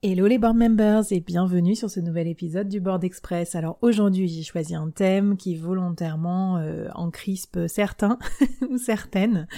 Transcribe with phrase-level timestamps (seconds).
[0.00, 3.56] Hello les board members et bienvenue sur ce nouvel épisode du Board Express.
[3.56, 8.16] Alors aujourd'hui j'ai choisi un thème qui volontairement euh, en crispe certains
[8.70, 9.48] ou certaines.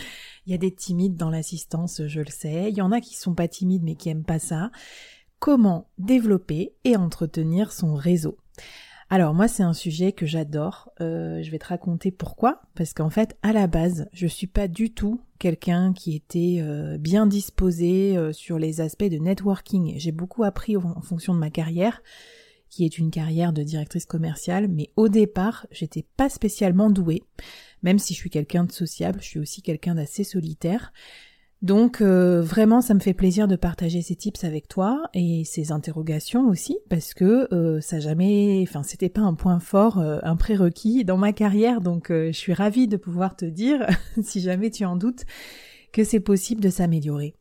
[0.46, 2.70] Il y a des timides dans l'assistance, je le sais.
[2.70, 4.70] Il y en a qui sont pas timides mais qui aiment pas ça.
[5.40, 8.38] Comment développer et entretenir son réseau?
[9.12, 10.92] Alors moi c'est un sujet que j'adore.
[11.00, 12.62] Euh, je vais te raconter pourquoi.
[12.76, 16.96] Parce qu'en fait à la base je suis pas du tout quelqu'un qui était euh,
[16.96, 19.94] bien disposé euh, sur les aspects de networking.
[19.98, 22.02] J'ai beaucoup appris en fonction de ma carrière,
[22.68, 27.24] qui est une carrière de directrice commerciale, mais au départ j'étais pas spécialement douée.
[27.82, 30.92] Même si je suis quelqu'un de sociable, je suis aussi quelqu'un d'assez solitaire.
[31.62, 35.72] Donc euh, vraiment, ça me fait plaisir de partager ces tips avec toi et ces
[35.72, 40.36] interrogations aussi parce que euh, ça jamais, enfin c'était pas un point fort, euh, un
[40.36, 41.82] prérequis dans ma carrière.
[41.82, 43.86] Donc je suis ravie de pouvoir te dire,
[44.22, 45.24] si jamais tu en doutes,
[45.92, 47.34] que c'est possible de s'améliorer.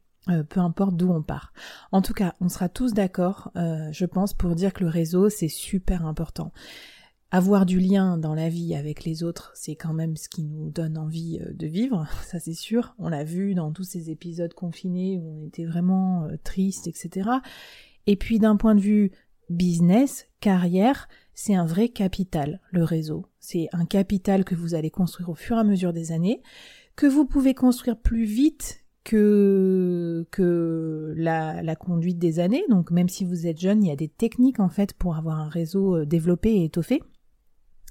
[0.49, 1.53] peu importe d'où on part.
[1.93, 5.47] En tout cas, on sera tous d'accord, je pense, pour dire que le réseau, c'est
[5.47, 6.51] super important.
[7.31, 10.71] Avoir du lien dans la vie avec les autres, c'est quand même ce qui nous
[10.71, 12.95] donne envie euh, de vivre, ça c'est sûr.
[12.97, 17.29] On l'a vu dans tous ces épisodes confinés où on était vraiment euh, triste, etc.
[18.07, 19.11] Et puis d'un point de vue
[19.49, 23.27] business, carrière, c'est un vrai capital, le réseau.
[23.39, 26.41] C'est un capital que vous allez construire au fur et à mesure des années,
[26.95, 30.25] que vous pouvez construire plus vite que,
[31.15, 32.63] la, la, conduite des années.
[32.69, 35.39] Donc même si vous êtes jeune, il y a des techniques en fait pour avoir
[35.39, 37.01] un réseau euh, développé et étoffé.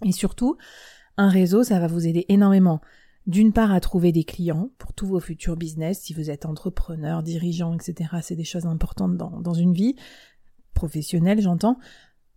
[0.04, 0.56] Et surtout,
[1.16, 2.80] un réseau, ça va vous aider énormément.
[3.26, 7.22] D'une part, à trouver des clients pour tous vos futurs business, si vous êtes entrepreneur,
[7.22, 8.10] dirigeant, etc.
[8.22, 9.96] C'est des choses importantes dans, une vie
[10.72, 11.78] professionnelle, j'entends.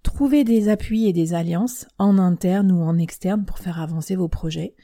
[0.03, 4.27] Trouver des appuis et des alliances en interne ou en externe pour faire avancer vos
[4.27, 4.75] projets.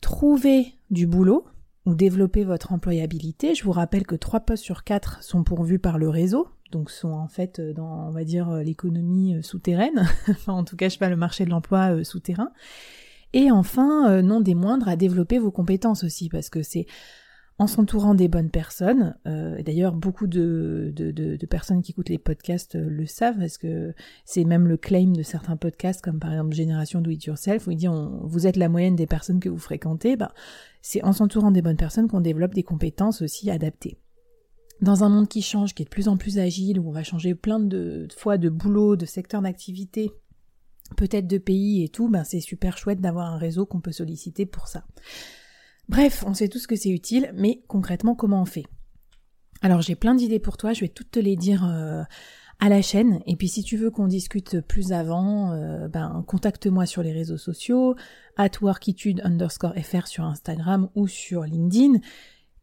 [0.00, 1.44] Trouver du boulot
[1.84, 3.54] ou développer votre employabilité.
[3.54, 7.12] Je vous rappelle que trois postes sur quatre sont pourvus par le réseau, donc sont
[7.12, 10.88] en fait euh, dans, on va dire, euh, l'économie euh, souterraine, enfin en tout cas,
[10.88, 12.50] je sais pas, le marché de l'emploi souterrain.
[13.34, 16.86] Et enfin, non des moindres, à développer vos compétences aussi, parce que c'est
[17.58, 20.92] en s'entourant des bonnes personnes, euh, d'ailleurs beaucoup de,
[21.48, 23.94] personnes qui écoutent les podcasts le savent, parce que
[24.24, 27.70] c'est même le claim de certains podcasts, comme par exemple Génération Do It Yourself, où
[27.70, 27.86] il dit
[28.22, 30.32] vous êtes la moyenne des personnes que vous fréquentez, bah,
[30.80, 33.98] c'est en s'entourant des bonnes personnes qu'on développe des compétences aussi adaptées
[34.82, 37.04] dans un monde qui change, qui est de plus en plus agile, où on va
[37.04, 40.10] changer plein de, fois de boulot, de secteur d'activité,
[40.96, 44.44] peut-être de pays et tout, ben c'est super chouette d'avoir un réseau qu'on peut solliciter
[44.44, 44.84] pour ça.
[45.88, 48.66] Bref, on sait tous que c'est utile, mais concrètement, comment on fait?
[49.62, 52.02] Alors j'ai plein d'idées pour toi, je vais toutes te les dire euh,
[52.58, 56.86] à la chaîne, et puis si tu veux qu'on discute plus avant, euh, ben contacte-moi
[56.86, 57.94] sur les réseaux sociaux,
[58.36, 58.50] at
[59.22, 62.00] underscore fr sur Instagram ou sur LinkedIn.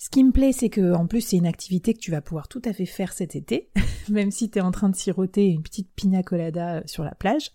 [0.00, 2.46] Ce qui me plaît, c'est que en plus c'est une activité que tu vas pouvoir
[2.46, 3.70] tout à fait faire cet été,
[4.08, 7.50] même si tu es en train de siroter une petite pina colada sur la plage.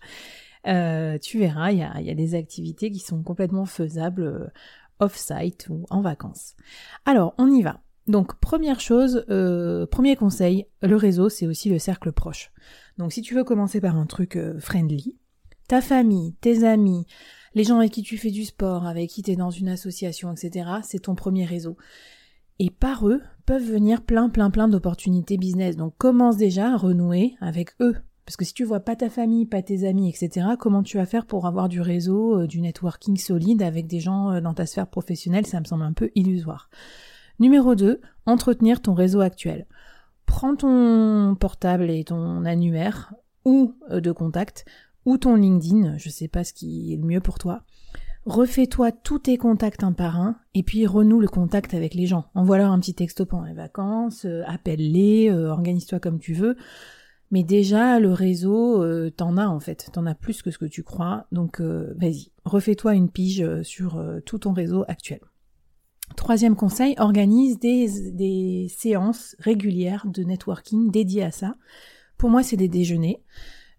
[0.66, 4.46] Euh, tu verras, il y a, des activités qui sont complètement faisables euh,
[4.98, 6.54] off-site ou en vacances.
[7.04, 7.80] Alors, on y va.
[8.06, 12.52] Donc, première chose, euh, premier conseil, le réseau, c'est aussi le cercle proche.
[12.98, 15.16] Donc, si tu veux commencer par un truc friendly,
[15.68, 17.06] ta famille, tes amis,
[17.54, 20.32] les gens avec qui tu fais du sport, avec qui tu es dans une association,
[20.32, 21.76] etc., c'est ton premier réseau.
[22.58, 25.76] Et par eux peuvent venir plein, plein, plein d'opportunités business.
[25.76, 27.96] Donc commence déjà à renouer avec eux.
[28.26, 31.04] Parce que si tu vois pas ta famille, pas tes amis, etc., comment tu vas
[31.04, 34.64] faire pour avoir du réseau, euh, du networking solide avec des gens euh, dans ta
[34.64, 35.46] sphère professionnelle?
[35.46, 36.70] Ça me semble un peu illusoire.
[37.38, 39.66] Numéro 2, entretenir ton réseau actuel.
[40.24, 43.12] Prends ton portable et ton annuaire
[43.44, 44.64] ou euh, de contact
[45.04, 47.62] ou ton LinkedIn, je sais pas ce qui est le mieux pour toi.
[48.24, 52.24] Refais-toi tous tes contacts un par un et puis renoue le contact avec les gens.
[52.34, 56.56] Envoie-leur un petit texto pendant les vacances, appelle-les, organise-toi comme tu veux
[57.34, 60.66] Mais déjà, le réseau, euh, t'en as en fait, t'en as plus que ce que
[60.66, 61.26] tu crois.
[61.32, 65.18] Donc euh, vas-y, refais-toi une pige euh, sur tout ton réseau actuel.
[66.14, 71.56] Troisième conseil, organise des, des séances régulières de networking dédiées à ça.
[72.18, 73.20] Pour moi, c'est des déjeuners.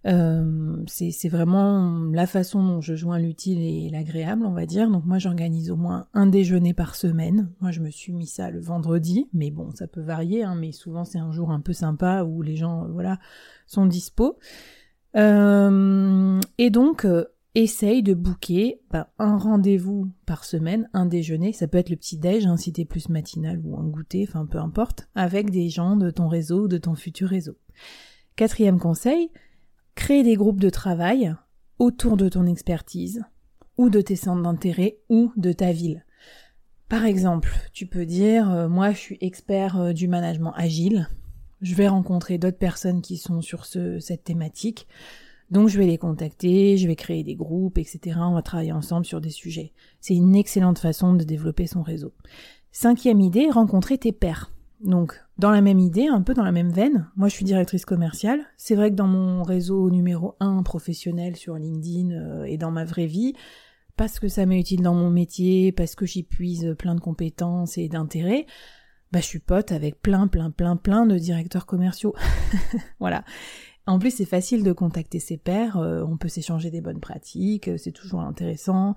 [0.06, 4.90] Euh, c'est vraiment la façon dont je joins l'utile et l'agréable, on va dire.
[4.90, 7.50] Donc moi, j'organise au moins un déjeuner par semaine.
[7.60, 10.44] Moi, je me suis mis ça le vendredi, mais bon, ça peut varier.
[10.44, 13.20] Hein, mais souvent, c'est un jour un peu sympa où les gens, voilà,
[13.66, 14.38] sont dispo.
[15.16, 17.26] Euh, et donc, euh,
[17.56, 22.18] essaye de booker bah, un rendez-vous par semaine, un déjeuner, ça peut être le petit
[22.18, 25.96] déj hein, si t'es plus matinal ou un goûter, enfin peu importe, avec des gens
[25.96, 27.56] de ton réseau ou de ton futur réseau.
[28.36, 29.32] Quatrième conseil,
[29.96, 31.34] Crée des groupes de travail
[31.80, 33.24] autour de ton expertise,
[33.78, 36.06] ou de tes centres d'intérêt, ou de ta ville.
[36.88, 41.10] Par exemple, tu peux dire, euh, moi je suis expert euh, du management agile,
[41.62, 44.88] je vais rencontrer d'autres personnes qui sont sur ce, cette thématique,
[45.50, 48.18] donc je vais les contacter, je vais créer des groupes, etc.
[48.20, 49.74] On va travailler ensemble sur des sujets.
[50.02, 52.14] C'est une excellente façon de développer son réseau.
[52.72, 54.52] Cinquième idée, rencontrer tes pairs.
[54.86, 57.86] Donc, dans la même idée, un peu dans la même veine, moi je suis directrice
[57.86, 58.42] commerciale.
[58.56, 62.86] C'est vrai que dans mon réseau numéro 1 professionnel sur LinkedIn euh, et dans ma
[62.86, 63.34] vraie vie,
[63.98, 67.80] parce que ça m'est utile dans mon métier, parce que j'y puise plein de compétences
[67.80, 68.46] et d'intérêts,
[69.12, 72.14] bah je suis pote avec plein, plein, plein, plein de directeurs commerciaux.
[73.00, 73.24] voilà.
[73.88, 77.68] En plus, c'est facile de contacter ses pairs, euh, on peut s'échanger des bonnes pratiques,
[77.68, 78.96] euh, c'est toujours intéressant.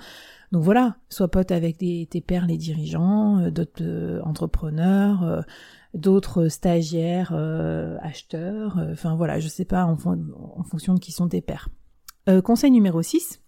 [0.50, 5.44] Donc voilà, sois pote avec tes pairs, les dirigeants, d'autres entrepreneurs,
[5.94, 11.28] d'autres stagiaires, euh, acheteurs, euh, enfin voilà, je sais pas en, fonction de qui sont
[11.28, 11.68] tes pairs.
[12.28, 13.42] Euh, conseil numéro 6,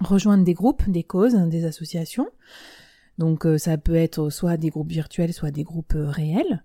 [0.00, 2.28] rejoindre des groupes, des causes, des associations.
[3.18, 6.64] Donc ça peut être soit des groupes virtuels, soit des groupes réels.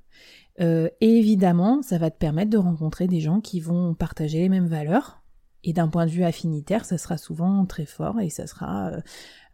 [0.60, 4.68] Et évidemment, ça va te permettre de rencontrer des gens qui vont partager les mêmes
[4.68, 5.24] valeurs,
[5.64, 9.02] et d'un point de vue affinitaire, ça sera souvent très fort et ça sera euh,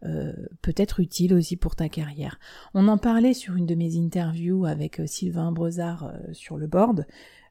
[0.04, 2.38] euh, peut-être utile aussi pour ta carrière.
[2.74, 7.06] On en parlait sur une de mes interviews avec euh, Sylvain Brezard sur le board.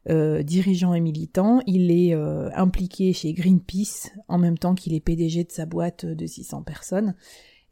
[0.07, 2.13] dirigeant et militant, il est
[2.56, 7.16] impliqué chez Greenpeace en même temps qu'il est PDG de sa boîte de 600 personnes.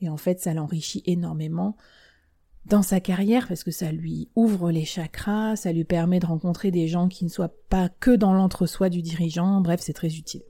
[0.01, 1.75] Et en fait, ça l'enrichit énormément
[2.69, 6.71] dans sa carrière parce que ça lui ouvre les chakras, ça lui permet de rencontrer
[6.71, 10.43] des gens qui ne soient pas que dans l'entre-soi du dirigeant, bref, c'est très utile.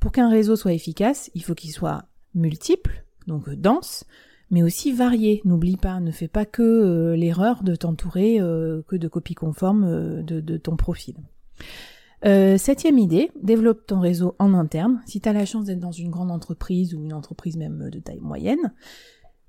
[0.00, 2.04] Pour qu'un réseau soit efficace, il faut qu'il soit
[2.34, 4.04] multiple, donc dense,
[4.50, 5.40] mais aussi varié.
[5.44, 9.84] N'oublie pas, ne fais pas que euh, l'erreur de t'entourer euh, que de copies conformes
[9.84, 11.16] euh, de, ton profil.
[12.22, 15.02] septième idée, développe ton réseau en interne.
[15.06, 17.98] Si tu as la chance d'être dans une grande entreprise ou une entreprise même de
[17.98, 18.72] taille moyenne,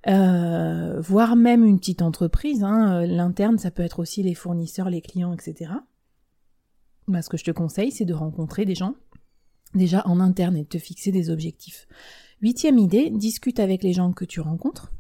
[0.06, 5.34] voire même une petite entreprise, hein, l'interne ça peut être aussi les fournisseurs, les clients,
[5.34, 5.72] etc.
[7.08, 8.94] Bah, ce que je te conseille, c'est de rencontrer des gens
[9.76, 11.88] déjà en interne et de te fixer des objectifs.
[12.42, 14.92] Huitième idée, discute avec les gens que tu rencontres.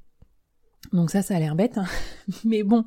[0.93, 1.85] Donc ça, ça a l'air bête, hein.
[2.45, 2.85] mais bon,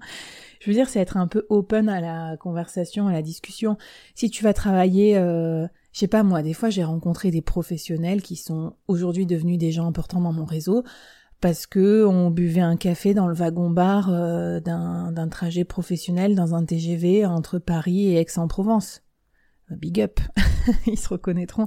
[0.60, 3.76] je veux dire, c'est être un peu open à la conversation, à la discussion.
[4.14, 8.22] Si tu vas travailler, euh, je sais pas moi, des fois j'ai rencontré des professionnels
[8.22, 10.84] qui sont aujourd'hui devenus des gens importants dans mon réseau
[11.42, 16.64] parce que on buvait un café dans le wagon-bar euh, d'un trajet professionnel dans un
[16.64, 19.02] TGV entre Paris et Aix-en-Provence.
[19.70, 20.20] Big up,
[20.86, 21.66] ils se reconnaîtront.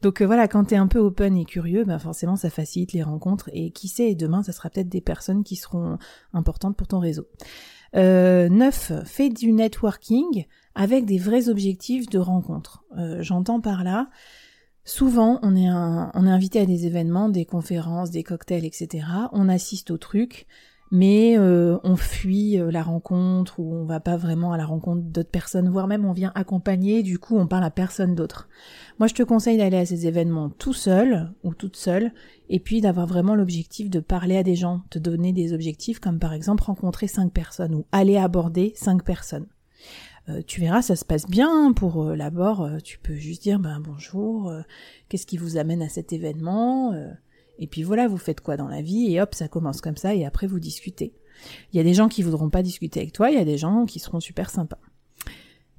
[0.00, 2.92] Donc euh, voilà, quand tu es un peu open et curieux, ben forcément ça facilite
[2.92, 5.98] les rencontres et qui sait, demain ça sera peut-être des personnes qui seront
[6.32, 7.28] importantes pour ton réseau.
[7.94, 9.04] Euh, 9.
[9.04, 12.84] Fais du networking avec des vrais objectifs de rencontre.
[12.98, 14.08] Euh, j'entends par là,
[14.84, 19.06] souvent on est, invité à des événements, des conférences, des cocktails, etc.
[19.32, 20.46] On assiste au truc,
[20.90, 25.00] mais euh, on fuit euh, la rencontre ou on va pas vraiment à la rencontre
[25.00, 28.48] d'autres personnes, voire même on vient accompagner, du coup on parle à personne d'autre.
[28.98, 32.12] Moi je te conseille d'aller à ces événements tout seul ou toute seule,
[32.50, 36.18] et puis d'avoir vraiment l'objectif de parler à des gens, te donner des objectifs comme
[36.18, 39.46] par exemple rencontrer cinq personnes ou aller aborder cinq personnes.
[40.28, 42.68] Euh, tu verras, ça se passe bien pour l'abord.
[42.84, 44.52] tu peux juste dire ben bonjour,
[45.08, 46.92] qu'est-ce qui vous amène à cet événement
[47.58, 50.14] et puis voilà, vous faites quoi dans la vie, et hop, ça commence comme ça,
[50.14, 51.14] et après vous discutez.
[51.72, 53.58] Il y a des gens qui voudront pas discuter avec toi, il y a des
[53.58, 54.78] gens qui seront super sympas.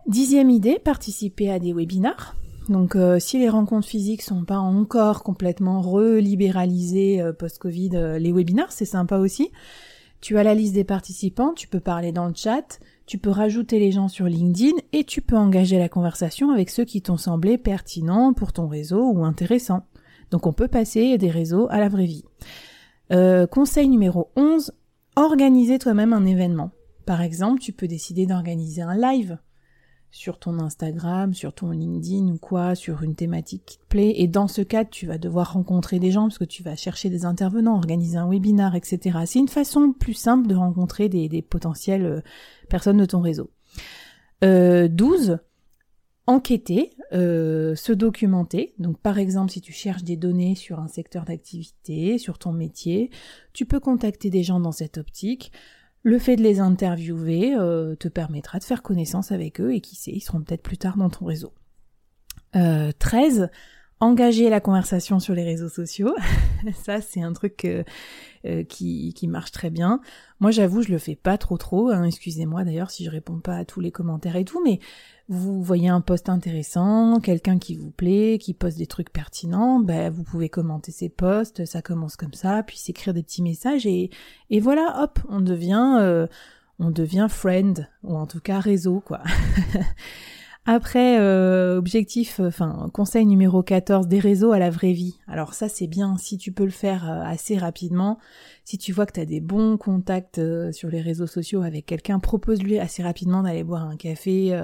[0.08, 2.36] Dixième idée, participer à des webinars.
[2.70, 8.32] Donc euh, si les rencontres physiques sont pas encore complètement relibéralisées euh, post-Covid, euh, les
[8.32, 9.52] webinars, c'est sympa aussi.
[10.22, 13.80] Tu as la liste des participants, tu peux parler dans le chat, tu peux rajouter
[13.80, 17.58] les gens sur LinkedIn et tu peux engager la conversation avec ceux qui t'ont semblé
[17.58, 19.86] pertinents pour ton réseau ou intéressants.
[20.32, 22.24] Donc on peut passer des réseaux à la vraie vie.
[23.12, 24.72] Euh, conseil numéro 11,
[25.16, 26.72] organiser toi-même un événement.
[27.06, 29.38] Par exemple, tu peux décider d'organiser un live
[30.14, 34.14] sur ton Instagram, sur ton LinkedIn ou quoi, sur une thématique qui te plaît.
[34.18, 37.10] Et dans ce cas, tu vas devoir rencontrer des gens parce que tu vas chercher
[37.10, 39.22] des intervenants, organiser un webinar, etc.
[39.26, 42.22] C'est une façon plus simple de rencontrer des, potentielles euh,
[42.70, 43.50] personnes de ton réseau.
[44.44, 45.40] Euh, 12.
[46.28, 48.76] Enquêter, euh, se documenter.
[48.78, 53.10] Donc par exemple, si tu cherches des données sur un secteur d'activité, sur ton métier,
[53.52, 55.52] tu peux contacter des gens dans cette optique.
[56.04, 59.96] Le fait de les interviewer euh, te permettra de faire connaissance avec eux et qui
[59.96, 61.54] sait, ils seront peut-être plus tard dans ton réseau.
[62.58, 63.50] Euh, 13.
[64.00, 66.14] Engager la conversation sur les réseaux sociaux.
[66.84, 70.02] Ça, c'est un truc euh, qui, qui, marche très bien.
[70.42, 71.90] Moi, j'avoue, je le fais pas trop trop.
[71.90, 72.04] Hein.
[72.04, 74.80] Excusez-moi d'ailleurs si je réponds pas à tous les commentaires et tout, mais
[75.30, 80.10] vous voyez un post intéressant, quelqu'un qui vous plaît, qui poste des trucs pertinents, ben
[80.10, 84.10] vous pouvez commenter ces posts, ça commence comme ça, puis s'écrire des petits messages et,
[84.50, 86.28] et voilà, hop, on devient euh,
[86.80, 89.22] on devient friend ou en tout cas réseau quoi.
[90.66, 95.20] Après, euh, objectif, euh, enfin, conseil numéro 14, des réseaux à la vraie vie.
[95.28, 98.18] Alors ça, c'est bien si tu peux le faire euh, assez rapidement.
[98.64, 100.40] Si tu vois que tu as des bons contacts
[100.72, 104.58] sur les réseaux sociaux avec quelqu'un, propose-lui assez rapidement d'aller boire un café,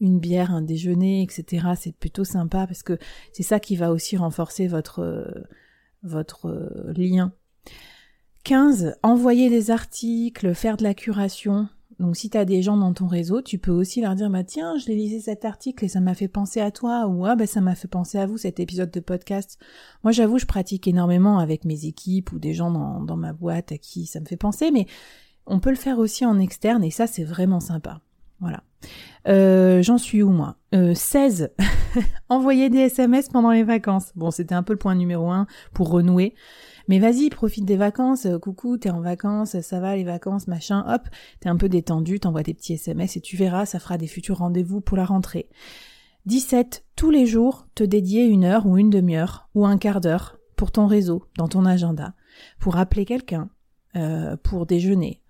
[0.00, 1.66] une bière, un déjeuner, etc.
[1.76, 2.96] C'est plutôt sympa parce que
[3.32, 5.44] c'est ça qui va aussi renforcer votre,
[6.04, 7.32] votre lien.
[8.44, 8.94] 15.
[9.02, 11.68] Envoyer des articles, faire de la curation.
[12.00, 14.42] Donc si tu as des gens dans ton réseau, tu peux aussi leur dire bah
[14.42, 17.46] tiens, je lisé cet article et ça m'a fait penser à toi ou ah bah
[17.46, 19.58] ça m'a fait penser à vous cet épisode de podcast.
[20.02, 23.76] Moi j'avoue, je pratique énormément avec mes équipes ou des gens dans ma boîte à
[23.76, 24.86] qui ça me fait penser, mais
[25.44, 28.00] on peut le faire aussi en externe et ça c'est vraiment sympa.
[28.40, 28.62] Voilà.
[29.28, 30.56] Euh, J'en suis où moi?
[30.74, 31.52] Euh, 16.
[32.28, 34.12] Envoyer des SMS pendant les vacances.
[34.16, 36.34] Bon, c'était un peu le point numéro un pour renouer.
[36.88, 40.84] Mais vas-y, profite des vacances, euh, coucou, t'es en vacances, ça va les vacances, machin,
[40.88, 41.02] hop,
[41.38, 44.38] t'es un peu détendu, t'envoies des petits SMS et tu verras, ça fera des futurs
[44.38, 45.48] rendez-vous pour la rentrée.
[46.26, 46.84] 17.
[46.96, 50.72] Tous les jours, te dédier une heure ou une demi-heure ou un quart d'heure pour
[50.72, 52.14] ton réseau, dans ton agenda,
[52.58, 53.50] pour appeler quelqu'un,
[53.96, 55.22] euh, pour déjeuner,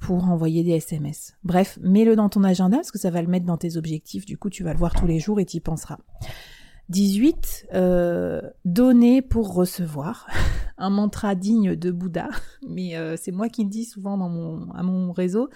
[0.00, 1.36] pour envoyer des SMS.
[1.44, 4.38] Bref, mets-le dans ton agenda parce que ça va le mettre dans tes objectifs, du
[4.38, 5.98] coup tu vas le voir tous les jours et t'y penseras.
[6.88, 7.68] 18.
[7.74, 10.26] Euh, donner pour recevoir.
[10.78, 12.28] Un mantra digne de Bouddha,
[12.68, 15.48] mais euh, c'est moi qui le dis souvent dans mon, à mon réseau.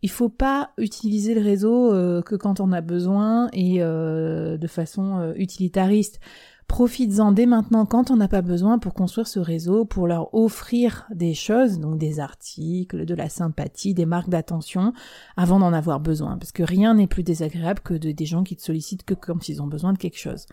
[0.00, 5.32] Il faut pas utiliser le réseau euh, que quand on a besoin et de façon
[5.36, 6.20] utilitariste.
[6.68, 11.08] Profites-en dès maintenant quand on n'a pas besoin pour construire ce réseau, pour leur offrir
[11.10, 14.92] des choses, donc des articles, de la sympathie, des marques d'attention,
[15.36, 16.36] avant d'en avoir besoin.
[16.36, 19.48] Parce que rien n'est plus désagréable que de, des gens qui te sollicitent que quand
[19.48, 20.46] ils ont besoin de quelque chose.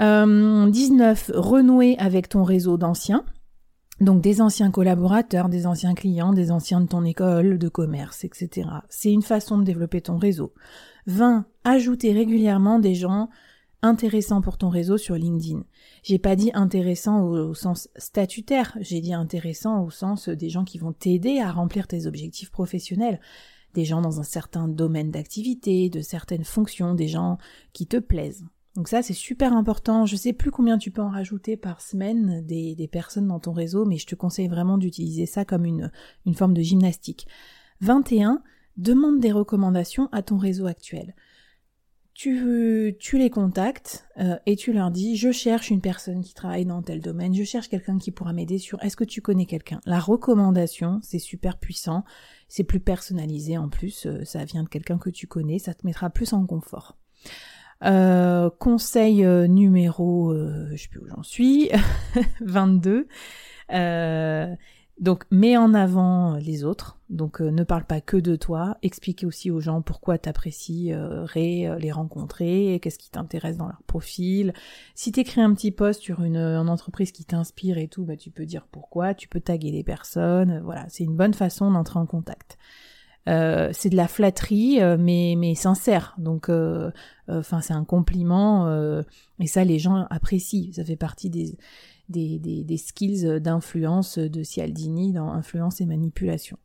[0.00, 1.32] Euh, 19.
[1.34, 3.24] Renouer avec ton réseau d'anciens.
[4.00, 8.68] Donc des anciens collaborateurs, des anciens clients, des anciens de ton école de commerce, etc.
[8.90, 10.52] C'est une façon de développer ton réseau.
[11.06, 11.46] 20.
[11.64, 13.30] Ajouter régulièrement des gens
[13.84, 15.62] intéressant pour ton réseau sur LinkedIn.
[16.02, 20.78] J'ai pas dit intéressant au, sens statutaire, j'ai dit intéressant au sens des gens qui
[20.78, 23.20] vont t'aider à remplir tes objectifs professionnels,
[23.74, 27.36] des gens dans un certain domaine d'activité, de certaines fonctions, des gens
[27.74, 28.46] qui te plaisent.
[28.74, 32.44] Donc ça c'est super important, je sais plus combien tu peux en rajouter par semaine
[32.44, 35.92] des, personnes dans ton réseau, mais je te conseille vraiment d'utiliser ça comme une,
[36.24, 37.28] une forme de gymnastique.
[37.82, 38.42] 21.
[38.76, 41.14] Demande des recommandations à ton réseau actuel
[42.14, 46.80] tu, les contactes euh, et tu leur dis je cherche une personne qui travaille dans
[46.80, 49.80] tel domaine, je cherche quelqu'un qui pourra m'aider sur est-ce que tu connais quelqu'un?
[49.84, 52.04] La recommandation, c'est super puissant,
[52.48, 55.84] c'est plus personnalisé en plus, euh, ça vient de quelqu'un que tu connais, ça te
[55.84, 56.96] mettra plus en confort.
[57.82, 61.68] Euh, conseil numéro, je sais plus où j'en suis,
[62.40, 63.08] 22.
[65.00, 69.24] Donc mets en avant les autres, donc euh, ne parle pas que de toi, explique
[69.26, 74.52] aussi aux gens pourquoi t'apprécierais euh, les rencontrer, qu'est-ce qui t'intéresse dans leur profil.
[74.94, 78.46] Si t'écris un petit post sur une, entreprise qui t'inspire et tout, bah tu peux
[78.46, 82.56] dire pourquoi, tu peux taguer les personnes, voilà, c'est une bonne façon d'entrer en contact.
[83.28, 86.14] Euh, c'est de la flatterie, mais mais sincère.
[86.18, 86.50] Donc,
[87.28, 88.68] enfin, c'est un compliment,
[89.40, 90.72] et ça, les gens apprécient.
[90.72, 91.56] Ça fait partie des
[92.08, 96.58] des, des, skills d'influence de Cialdini dans influence et manipulation.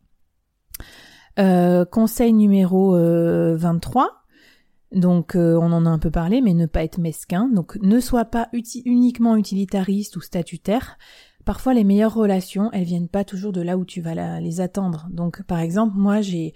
[1.39, 4.03] Euh, conseil numéro 23.
[4.03, 4.07] Euh,
[4.91, 7.47] donc euh, on en a un peu parlé, mais ne pas être mesquin.
[7.47, 8.49] Donc ne sois pas
[8.85, 10.97] uniquement utilitariste ou statutaire.
[11.49, 15.07] Parfois les meilleures relations, elles viennent pas toujours de là où tu vas les attendre.
[15.09, 16.53] Donc par exemple, moi j'ai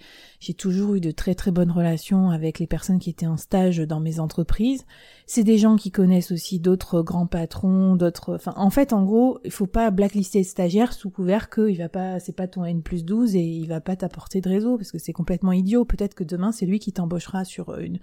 [0.56, 3.98] toujours eu de très très bonnes relations avec les personnes qui étaient en stage dans
[3.98, 4.86] mes entreprises.
[5.26, 8.36] c'est des gens qui connaissent aussi d'autres grands patrons, d'autres.
[8.36, 11.78] Enfin, en fait, en gros, il faut pas blacklister le stagiaire sous couvert que il
[11.78, 14.76] va pas, c'est pas ton N plus 12 et il va pas t'apporter de réseau
[14.76, 15.84] parce que c'est complètement idiot.
[15.84, 17.98] Peut-être que demain c'est lui qui t'embauchera sur une,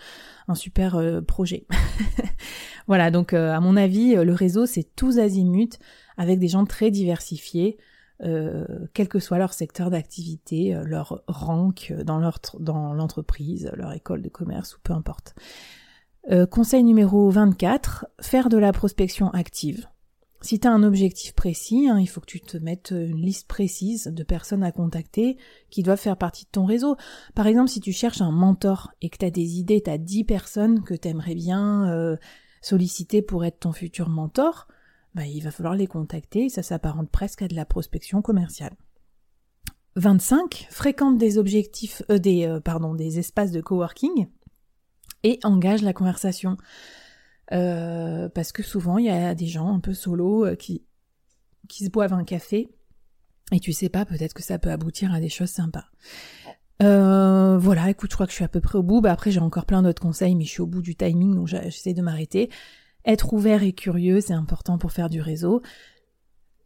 [0.49, 1.67] un super euh, projet.
[2.87, 3.11] voilà.
[3.11, 5.79] Donc, euh, à mon avis, le réseau c'est tous azimuts
[6.17, 7.77] avec des gens très diversifiés.
[8.23, 14.21] Euh, quel que soit leur secteur d'activité, leur rank dans leur dans l'entreprise, leur école
[14.21, 15.33] de commerce ou peu importe.
[16.29, 19.87] Euh, conseil numéro 24, faire de la prospection active.
[20.41, 23.47] Si tu as un objectif précis, hein, il faut que tu te mettes une liste
[23.47, 25.37] précise de personnes à contacter
[25.69, 26.95] qui doivent faire partie de ton réseau.
[27.35, 29.99] Par exemple, si tu cherches un mentor et que tu as des idées, tu as
[29.99, 32.17] 10 personnes que tu aimerais bien euh,
[32.61, 34.67] solliciter pour être ton futur mentor,
[35.15, 38.75] bah, il va falloir les contacter, ça s'apparente presque à de la prospection commerciale.
[39.97, 40.67] 25.
[40.69, 44.27] Fréquente des objectifs, euh, des, pardon, des espaces de coworking
[45.23, 46.57] et engage la conversation.
[47.51, 50.85] Euh, parce que souvent, il y a des gens un peu solo euh, qui,
[51.67, 52.69] qui se boivent un café
[53.51, 55.85] et tu sais pas, peut-être que ça peut aboutir à des choses sympas.
[56.81, 59.01] Euh, voilà, écoute, je crois que je suis à peu près au bout.
[59.01, 61.47] Bah, après, j'ai encore plein d'autres conseils, mais je suis au bout du timing, donc
[61.47, 62.49] j'essaie de m'arrêter.
[63.05, 65.61] Être ouvert et curieux, c'est important pour faire du réseau.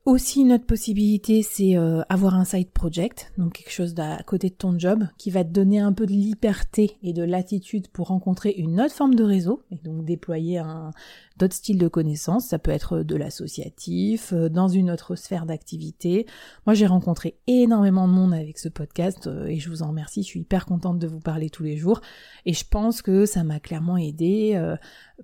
[0.06, 4.50] Aussi, une autre possibilité, c'est euh, avoir un side project, donc quelque chose à côté
[4.52, 8.10] de ton job, qui va te donner un peu de liberté et de latitude pour
[8.10, 10.92] rencontrer une autre forme de réseau, et donc déployer un,
[11.38, 12.46] d'autres styles de connaissances.
[12.46, 16.28] Ça peut être de l'associatif, euh, dans une autre sphère d'activité.
[16.68, 20.22] Moi, j'ai rencontré énormément de monde avec ce podcast, euh, et je vous en remercie.
[20.22, 22.00] Je suis hyper contente de vous parler tous les jours,
[22.46, 24.76] et je pense que ça m'a clairement aidé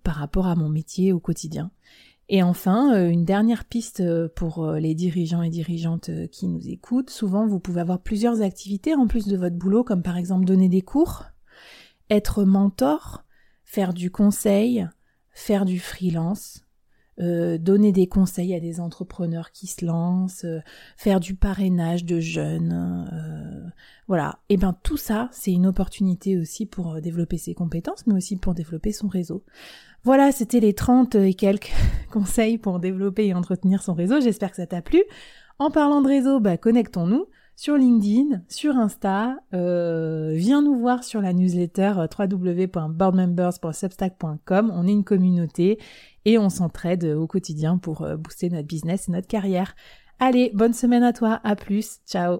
[0.02, 1.70] par rapport à mon métier au quotidien.
[2.34, 6.66] Et enfin, euh, une dernière piste euh, pour euh, les dirigeants et dirigeantes qui nous
[6.70, 7.10] écoutent.
[7.10, 10.70] Souvent, vous pouvez avoir plusieurs activités en plus de votre boulot, comme par exemple donner
[10.70, 11.26] des cours,
[12.10, 13.26] être mentor,
[13.66, 14.88] faire du conseil,
[15.32, 16.66] faire du freelance,
[17.18, 20.46] donner des conseils à des entrepreneurs qui se lancent,
[20.98, 23.08] faire du parrainage de jeunes,
[24.08, 24.40] voilà.
[24.50, 28.54] Et ben tout ça, c'est une opportunité aussi pour développer ses compétences, mais aussi pour
[28.54, 29.44] développer son réseau.
[30.04, 31.72] Voilà, c'était les 30 et quelques
[32.12, 34.20] conseils pour développer et entretenir son réseau.
[34.20, 35.04] J'espère que ça t'a plu.
[35.60, 39.38] En parlant de réseau, bah, connectons-nous sur LinkedIn, sur Insta.
[39.54, 44.72] Euh, viens nous voir sur la newsletter euh, www.boardmembers.substack.com.
[44.74, 45.78] On est une communauté
[46.26, 49.76] et on s'entraide au quotidien pour euh, booster notre business et notre carrière.
[50.20, 51.40] Allez, bonne semaine à toi.
[51.44, 52.00] À plus.
[52.08, 52.40] Ciao.